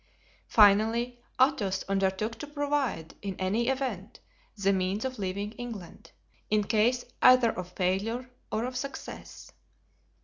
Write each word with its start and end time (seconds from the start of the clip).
Finally, 0.47 1.21
Athos 1.39 1.83
undertook 1.87 2.33
to 2.39 2.47
provide, 2.47 3.13
in 3.21 3.35
any 3.37 3.67
event, 3.67 4.19
the 4.57 4.73
means 4.73 5.05
of 5.05 5.19
leaving 5.19 5.51
England—in 5.51 6.63
case 6.63 7.05
either 7.21 7.51
of 7.51 7.71
failure 7.73 8.27
or 8.51 8.65
of 8.65 8.75
success. 8.75 9.51